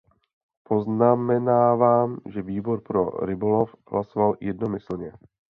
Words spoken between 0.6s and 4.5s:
Poznamenávám, že Výbor pro rybolov hlasoval